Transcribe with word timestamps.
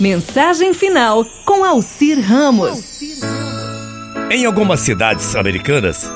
Mensagem 0.00 0.72
final 0.72 1.26
com 1.44 1.62
Alcir 1.62 2.18
Ramos. 2.18 3.02
Em 4.30 4.46
algumas 4.46 4.80
cidades 4.80 5.36
americanas, 5.36 6.10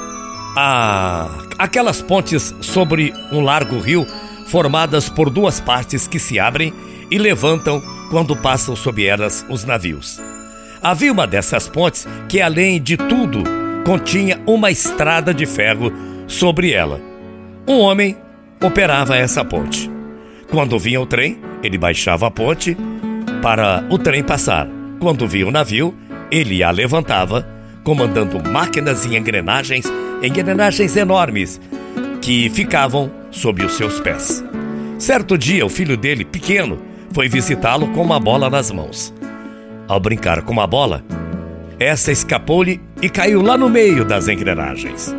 há 0.57 1.29
aquelas 1.59 2.01
pontes 2.01 2.55
sobre 2.63 3.13
um 3.31 3.43
largo 3.43 3.79
rio 3.79 4.07
formadas 4.47 5.11
por 5.11 5.29
duas 5.29 5.61
partes 5.61 6.09
que 6.09 6.19
se 6.19 6.39
abrem 6.39 6.73
e 7.11 7.19
levantam 7.19 7.83
quando 8.11 8.35
passam 8.35 8.75
sob 8.75 9.05
elas 9.05 9.45
os 9.51 9.65
navios. 9.65 10.19
Havia 10.83 11.13
uma 11.13 11.27
dessas 11.27 11.69
pontes 11.69 12.09
que, 12.27 12.41
além 12.41 12.81
de 12.81 12.97
tudo, 12.97 13.43
continha 13.85 14.41
uma 14.47 14.71
estrada 14.71 15.35
de 15.35 15.45
ferro 15.45 15.93
sobre 16.27 16.73
ela. 16.73 17.03
Um 17.69 17.81
homem 17.81 18.17
operava 18.63 19.15
essa 19.15 19.45
ponte. 19.45 19.91
Quando 20.51 20.79
vinha 20.79 21.03
o 21.03 21.07
trem, 21.07 21.39
ele 21.63 21.77
baixava 21.77 22.27
a 22.27 22.31
ponte 22.31 22.75
para 23.45 23.85
o 23.91 23.99
trem 23.99 24.23
passar. 24.23 24.67
Quando 24.99 25.29
via 25.29 25.47
o 25.47 25.51
navio, 25.51 25.95
ele 26.31 26.63
a 26.63 26.71
levantava, 26.71 27.47
comandando 27.85 28.43
máquinas 28.43 29.05
e 29.05 29.15
engrenagens, 29.15 29.85
engrenagens 30.23 30.97
enormes, 30.97 31.61
que 32.23 32.49
ficavam 32.49 33.13
sob 33.31 33.63
os 33.63 33.75
seus 33.75 34.01
pés. 34.01 34.43
Certo 34.99 35.37
dia, 35.37 35.67
o 35.67 35.69
filho 35.69 35.95
dele, 35.95 36.25
pequeno, 36.25 36.81
foi 37.13 37.29
visitá-lo 37.29 37.89
com 37.89 38.01
uma 38.01 38.19
bola 38.19 38.49
nas 38.49 38.71
mãos. 38.71 39.13
Ao 39.87 40.01
brincar 40.01 40.41
com 40.41 40.55
uma 40.55 40.67
bola, 40.67 41.05
essa 41.79 42.11
escapou-lhe 42.11 42.81
e 43.03 43.11
caiu 43.11 43.43
lá 43.43 43.59
no 43.59 43.69
meio 43.69 44.07
das 44.07 44.27
engrenagens. 44.27 45.15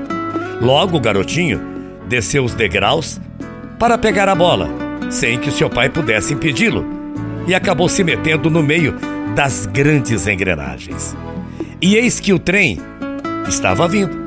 Logo 0.59 0.97
o 0.97 0.99
garotinho 0.99 1.61
desceu 2.07 2.43
os 2.43 2.55
degraus 2.55 3.21
para 3.77 3.99
pegar 3.99 4.27
a 4.27 4.33
bola, 4.33 4.67
sem 5.11 5.37
que 5.37 5.51
seu 5.51 5.69
pai 5.69 5.91
pudesse 5.91 6.33
impedi-lo, 6.33 7.04
e 7.47 7.53
acabou 7.53 7.87
se 7.87 8.03
metendo 8.03 8.49
no 8.49 8.63
meio 8.63 8.95
das 9.35 9.65
grandes 9.65 10.27
engrenagens. 10.27 11.15
E 11.81 11.95
eis 11.95 12.19
que 12.19 12.33
o 12.33 12.39
trem 12.39 12.79
estava 13.47 13.87
vindo. 13.87 14.25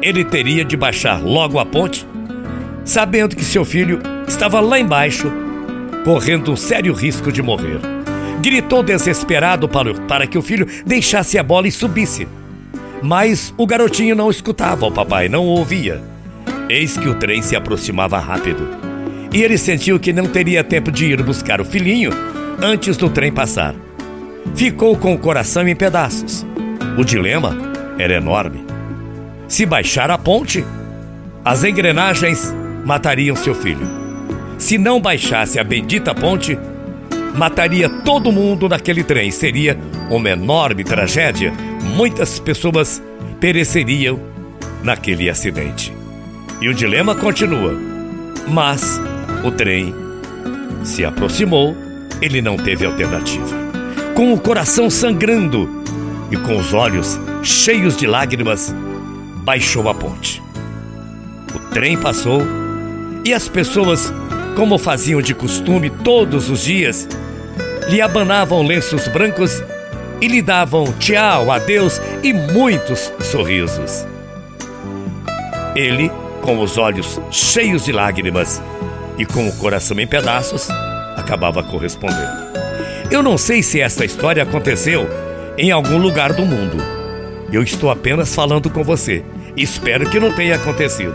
Ele 0.00 0.24
teria 0.24 0.64
de 0.64 0.76
baixar 0.76 1.22
logo 1.22 1.58
a 1.58 1.66
ponte, 1.66 2.06
sabendo 2.84 3.36
que 3.36 3.44
seu 3.44 3.64
filho 3.64 4.00
estava 4.26 4.58
lá 4.58 4.78
embaixo, 4.78 5.30
correndo 6.04 6.52
um 6.52 6.56
sério 6.56 6.92
risco 6.92 7.30
de 7.30 7.42
morrer. 7.42 7.78
Gritou 8.40 8.82
desesperado 8.82 9.68
para, 9.68 9.94
para 9.94 10.26
que 10.26 10.36
o 10.36 10.42
filho 10.42 10.66
deixasse 10.84 11.38
a 11.38 11.42
bola 11.42 11.68
e 11.68 11.72
subisse. 11.72 12.26
Mas 13.00 13.54
o 13.56 13.66
garotinho 13.66 14.16
não 14.16 14.30
escutava 14.30 14.86
o 14.86 14.92
papai, 14.92 15.28
não 15.28 15.44
o 15.44 15.58
ouvia. 15.58 16.02
Eis 16.68 16.96
que 16.96 17.08
o 17.08 17.14
trem 17.14 17.42
se 17.42 17.54
aproximava 17.54 18.18
rápido. 18.18 18.91
E 19.32 19.42
ele 19.42 19.56
sentiu 19.56 19.98
que 19.98 20.12
não 20.12 20.26
teria 20.26 20.62
tempo 20.62 20.90
de 20.92 21.06
ir 21.06 21.22
buscar 21.22 21.60
o 21.60 21.64
filhinho 21.64 22.10
antes 22.60 22.96
do 22.96 23.08
trem 23.08 23.32
passar. 23.32 23.74
Ficou 24.54 24.96
com 24.96 25.14
o 25.14 25.18
coração 25.18 25.66
em 25.66 25.74
pedaços. 25.74 26.44
O 26.98 27.04
dilema 27.04 27.56
era 27.98 28.14
enorme. 28.14 28.64
Se 29.48 29.64
baixar 29.64 30.10
a 30.10 30.18
ponte, 30.18 30.64
as 31.44 31.64
engrenagens 31.64 32.54
matariam 32.84 33.34
seu 33.34 33.54
filho. 33.54 33.86
Se 34.58 34.76
não 34.76 35.00
baixasse 35.00 35.58
a 35.58 35.64
bendita 35.64 36.14
ponte, 36.14 36.58
mataria 37.34 37.88
todo 37.88 38.30
mundo 38.30 38.68
naquele 38.68 39.02
trem. 39.02 39.30
Seria 39.30 39.78
uma 40.10 40.30
enorme 40.30 40.84
tragédia. 40.84 41.52
Muitas 41.96 42.38
pessoas 42.38 43.02
pereceriam 43.40 44.20
naquele 44.82 45.30
acidente. 45.30 45.92
E 46.60 46.68
o 46.68 46.74
dilema 46.74 47.14
continua. 47.14 47.74
Mas 48.48 49.00
o 49.42 49.50
trem 49.50 49.94
se 50.84 51.04
aproximou, 51.04 51.76
ele 52.20 52.40
não 52.40 52.56
teve 52.56 52.86
alternativa. 52.86 53.56
Com 54.14 54.32
o 54.32 54.38
coração 54.38 54.88
sangrando 54.88 55.68
e 56.30 56.36
com 56.36 56.56
os 56.56 56.72
olhos 56.72 57.18
cheios 57.42 57.96
de 57.96 58.06
lágrimas, 58.06 58.74
baixou 59.42 59.88
a 59.88 59.94
ponte. 59.94 60.42
O 61.54 61.58
trem 61.70 61.96
passou 61.96 62.42
e 63.24 63.32
as 63.32 63.48
pessoas, 63.48 64.12
como 64.56 64.78
faziam 64.78 65.20
de 65.20 65.34
costume 65.34 65.90
todos 65.90 66.48
os 66.48 66.62
dias, 66.62 67.08
lhe 67.88 68.00
abanavam 68.00 68.62
lenços 68.62 69.08
brancos 69.08 69.62
e 70.20 70.28
lhe 70.28 70.40
davam 70.40 70.84
tchau, 70.98 71.50
adeus 71.50 72.00
e 72.22 72.32
muitos 72.32 73.12
sorrisos. 73.20 74.06
Ele 75.74 76.10
com 76.42 76.60
os 76.60 76.76
olhos 76.76 77.20
cheios 77.30 77.84
de 77.84 77.92
lágrimas 77.92 78.60
e 79.18 79.26
com 79.26 79.48
o 79.48 79.56
coração 79.56 79.98
em 80.00 80.06
pedaços, 80.06 80.68
acabava 81.16 81.62
correspondendo. 81.62 82.52
Eu 83.10 83.22
não 83.22 83.36
sei 83.36 83.62
se 83.62 83.80
esta 83.80 84.04
história 84.04 84.42
aconteceu 84.42 85.08
em 85.58 85.70
algum 85.70 85.98
lugar 85.98 86.32
do 86.32 86.46
mundo. 86.46 86.78
Eu 87.52 87.62
estou 87.62 87.90
apenas 87.90 88.34
falando 88.34 88.70
com 88.70 88.82
você. 88.82 89.22
Espero 89.56 90.08
que 90.08 90.18
não 90.18 90.32
tenha 90.32 90.56
acontecido. 90.56 91.14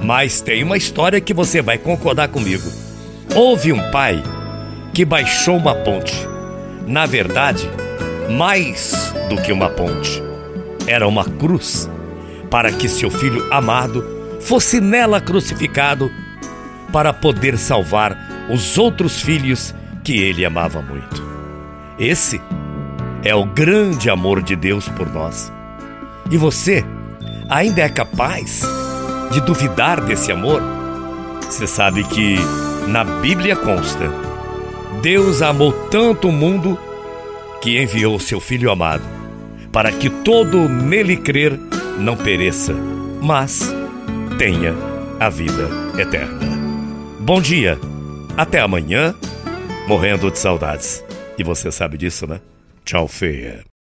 Mas 0.00 0.40
tem 0.40 0.62
uma 0.62 0.78
história 0.78 1.20
que 1.20 1.34
você 1.34 1.60
vai 1.60 1.76
concordar 1.76 2.28
comigo. 2.28 2.64
Houve 3.34 3.70
um 3.72 3.90
pai 3.90 4.22
que 4.94 5.04
baixou 5.04 5.56
uma 5.56 5.74
ponte. 5.74 6.14
Na 6.86 7.04
verdade, 7.04 7.68
mais 8.30 9.12
do 9.28 9.36
que 9.36 9.52
uma 9.52 9.68
ponte. 9.68 10.22
Era 10.86 11.06
uma 11.06 11.24
cruz 11.24 11.88
para 12.50 12.72
que 12.72 12.88
seu 12.88 13.10
filho 13.10 13.46
amado 13.52 14.02
fosse 14.40 14.80
nela 14.80 15.20
crucificado 15.20 16.10
para 16.92 17.12
poder 17.12 17.56
salvar 17.56 18.16
os 18.50 18.76
outros 18.78 19.20
filhos 19.20 19.74
que 20.02 20.18
ele 20.18 20.44
amava 20.44 20.82
muito. 20.82 21.22
Esse 21.98 22.40
é 23.22 23.34
o 23.34 23.44
grande 23.44 24.08
amor 24.08 24.42
de 24.42 24.56
Deus 24.56 24.88
por 24.88 25.08
nós. 25.12 25.52
E 26.30 26.36
você 26.36 26.84
ainda 27.48 27.82
é 27.82 27.88
capaz 27.88 28.62
de 29.30 29.40
duvidar 29.40 30.00
desse 30.00 30.32
amor? 30.32 30.62
Você 31.42 31.66
sabe 31.66 32.04
que 32.04 32.36
na 32.86 33.04
Bíblia 33.04 33.56
consta: 33.56 34.10
Deus 35.02 35.42
amou 35.42 35.72
tanto 35.90 36.28
o 36.28 36.32
mundo 36.32 36.78
que 37.60 37.80
enviou 37.80 38.18
seu 38.18 38.40
Filho 38.40 38.70
amado, 38.70 39.04
para 39.72 39.92
que 39.92 40.08
todo 40.08 40.68
nele 40.68 41.16
crer 41.16 41.58
não 41.98 42.16
pereça, 42.16 42.74
mas 43.20 43.74
tenha 44.38 44.74
a 45.18 45.28
vida 45.28 45.68
eterna. 45.98 46.59
Bom 47.30 47.40
dia, 47.40 47.78
até 48.36 48.58
amanhã, 48.58 49.14
morrendo 49.86 50.32
de 50.32 50.36
saudades. 50.36 51.00
E 51.38 51.44
você 51.44 51.70
sabe 51.70 51.96
disso, 51.96 52.26
né? 52.26 52.40
Tchau, 52.84 53.06
feia. 53.06 53.60